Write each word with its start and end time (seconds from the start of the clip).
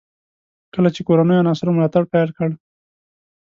کله 0.73 0.89
چې 0.95 1.01
کورنیو 1.07 1.41
عناصرو 1.43 1.75
ملاتړ 1.75 2.03
پیل 2.13 2.29
کړ. 2.37 2.49